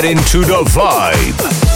Get 0.00 0.12
into 0.12 0.44
the 0.44 0.62
vibe. 0.62 1.67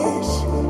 For 0.00 0.69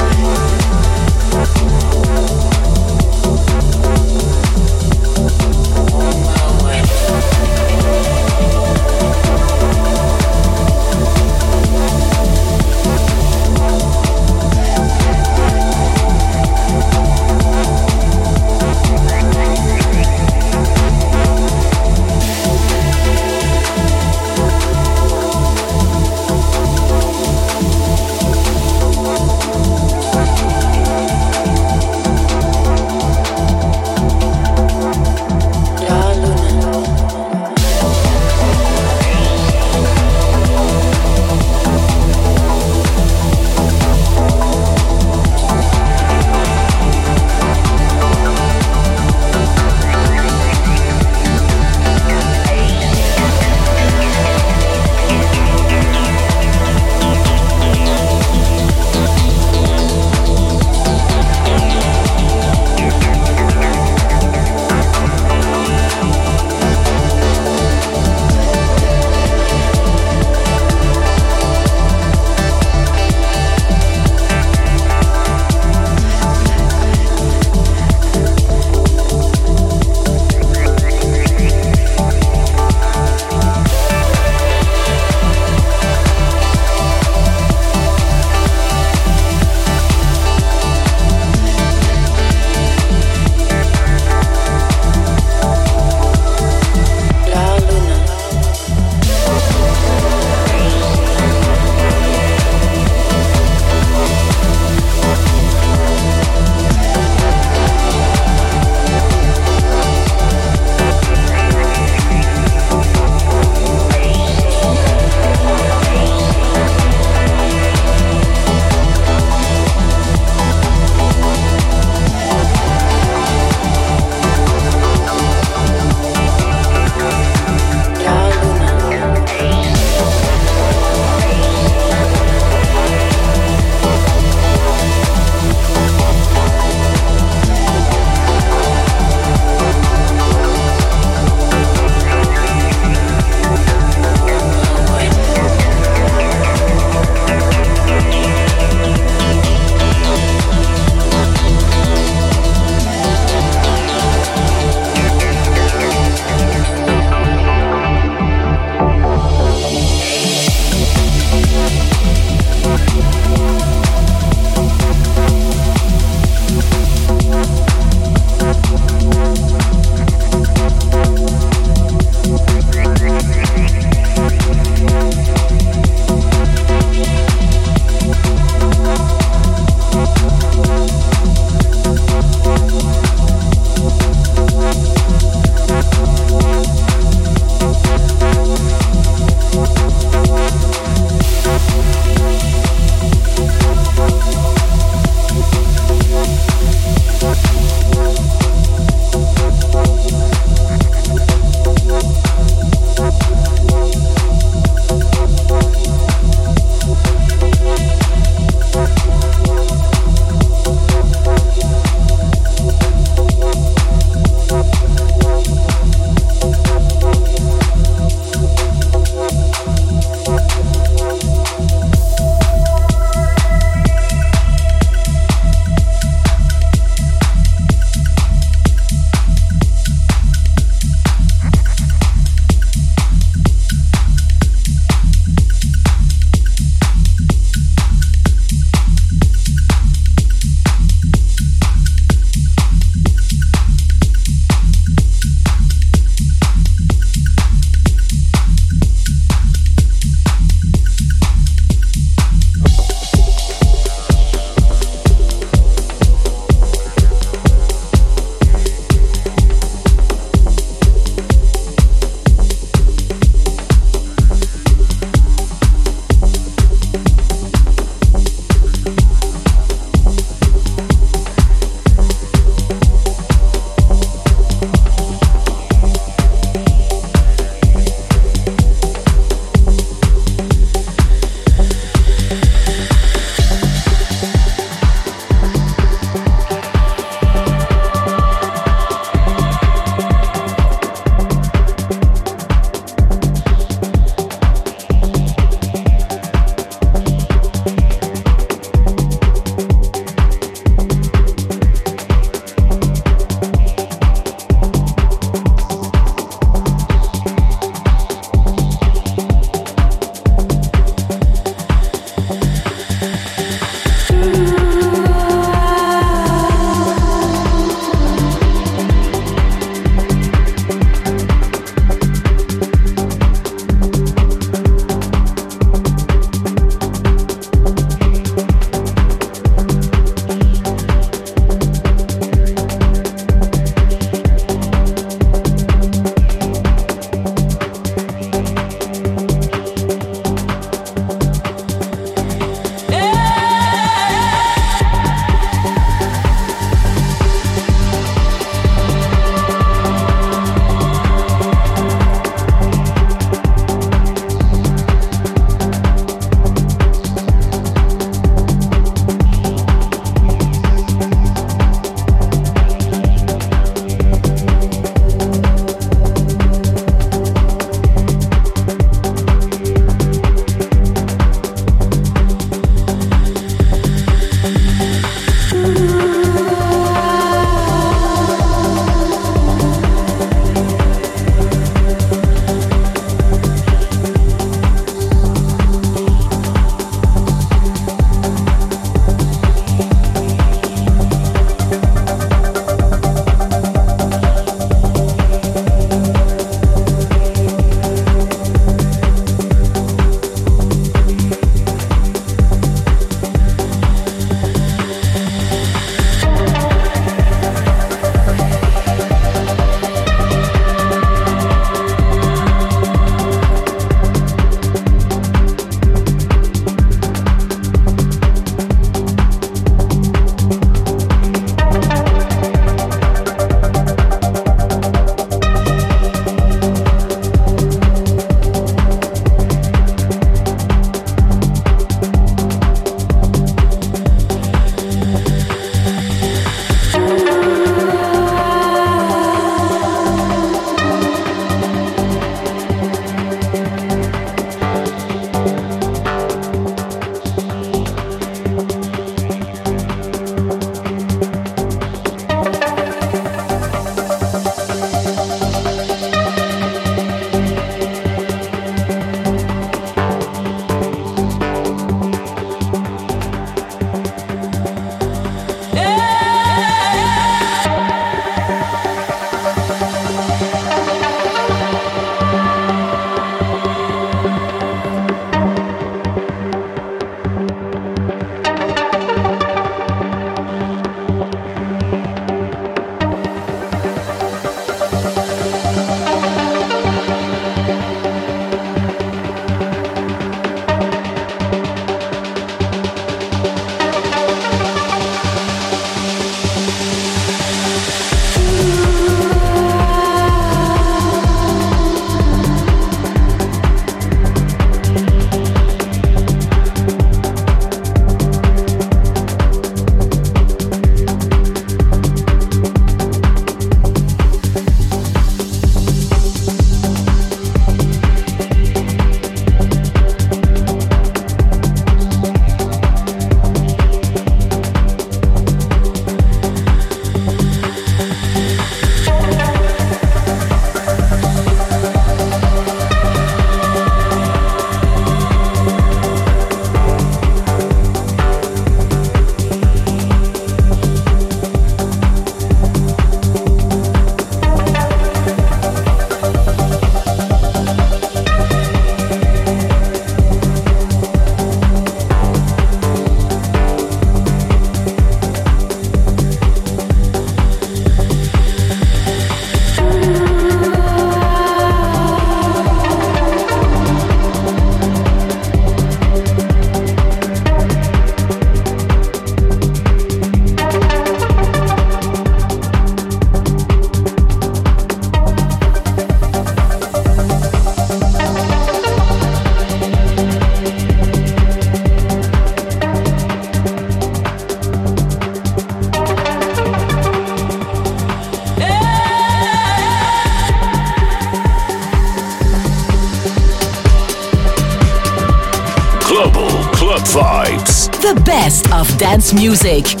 Music. 599.41 600.00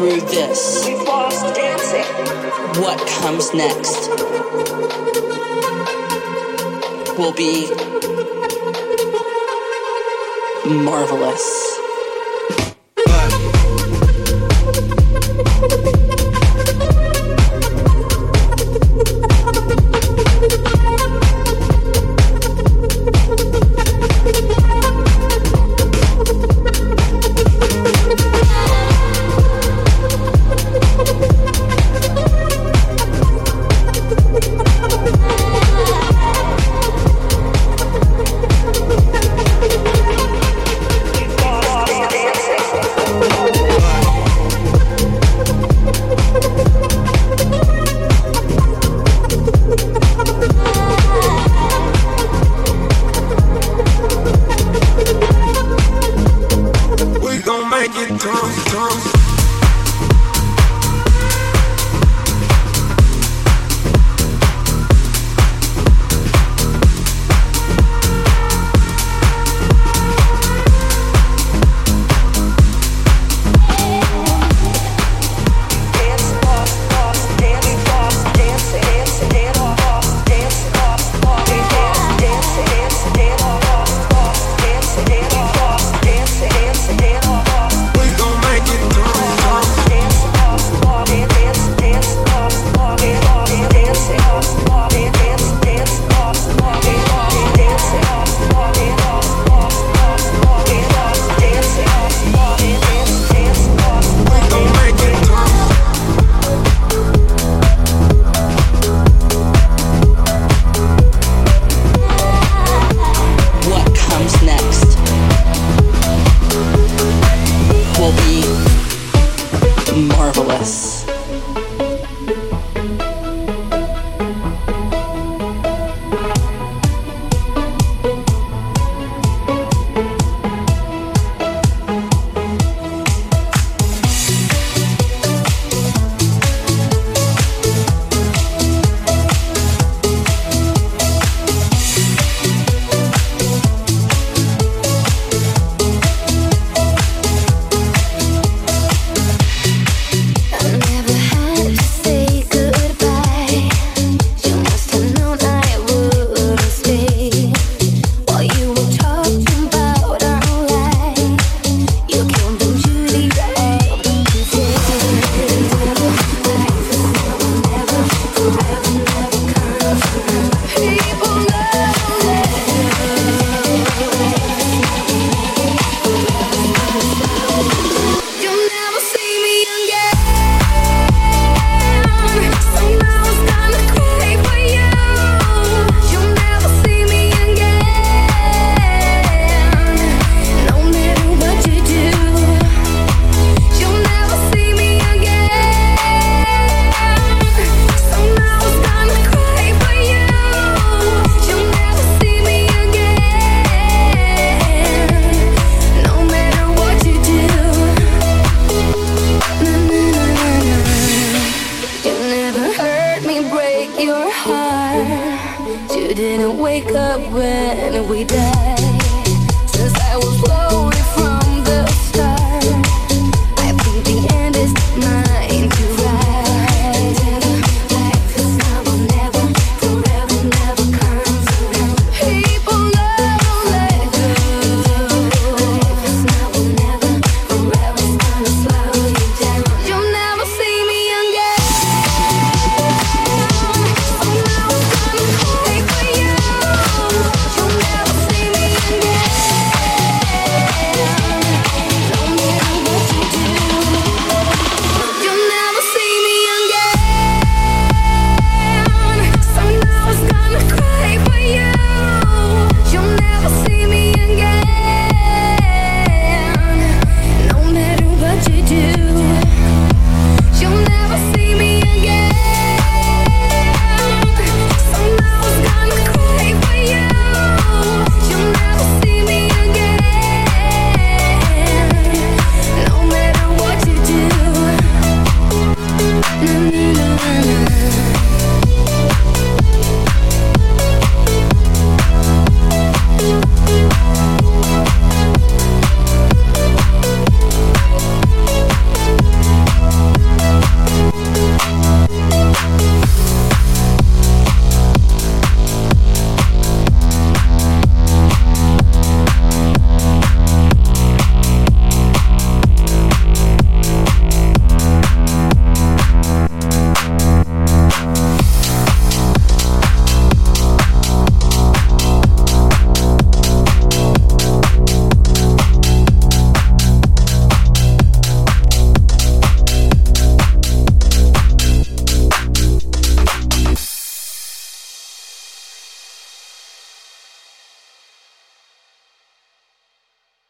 Through 0.00 0.20
this. 0.32 0.86
What 2.78 3.06
comes 3.20 3.52
next 3.52 4.08
will 7.18 7.34
be 7.34 7.68
marvelous. 10.64 11.79